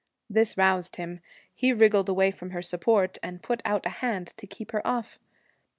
This 0.27 0.57
roused 0.57 0.95
him. 0.95 1.19
He 1.53 1.71
wriggled 1.73 2.09
away 2.09 2.31
from 2.31 2.49
her 2.49 2.61
support, 2.63 3.19
and 3.21 3.43
put 3.43 3.61
out 3.63 3.85
a 3.85 3.89
hand 4.01 4.33
to 4.37 4.47
keep 4.47 4.71
her 4.71 4.81
off. 4.87 5.19